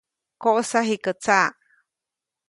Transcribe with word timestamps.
‒¡Koʼsa 0.43 0.79
jikä 0.87 1.11
tsaʼ!‒. 1.23 1.51